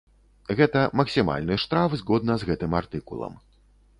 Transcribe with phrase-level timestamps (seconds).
[0.59, 3.37] Гэта максімальны штраф згодна з гэтым артыкулам.